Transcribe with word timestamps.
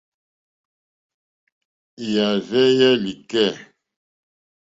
Yààrzéyɛ́ 2.13 2.91
lìkɛ̂. 3.03 3.47